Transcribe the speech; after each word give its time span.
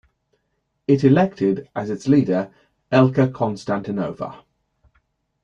It 0.87 1.03
elected 1.03 1.69
as 1.75 1.91
its 1.91 2.07
leader 2.07 2.51
Elka 2.91 3.31
Konstantinova. 3.31 4.41